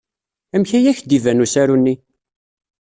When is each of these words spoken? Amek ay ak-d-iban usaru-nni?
Amek 0.55 0.71
ay 0.77 0.85
ak-d-iban 0.91 1.43
usaru-nni? 1.43 1.95